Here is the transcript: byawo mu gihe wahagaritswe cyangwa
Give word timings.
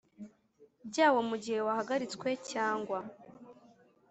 byawo 0.89 1.19
mu 1.29 1.35
gihe 1.43 1.59
wahagaritswe 1.67 2.29
cyangwa 2.51 2.99